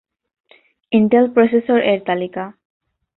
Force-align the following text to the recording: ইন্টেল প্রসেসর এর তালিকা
ইন্টেল 0.91 1.25
প্রসেসর 1.35 1.79
এর 1.91 1.99
তালিকা 2.07 2.43